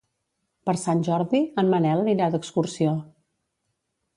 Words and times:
Per 0.69 0.73
Sant 0.83 1.03
Jordi 1.09 1.41
en 1.63 1.69
Manel 1.73 2.03
anirà 2.05 2.31
d'excursió. 2.37 2.99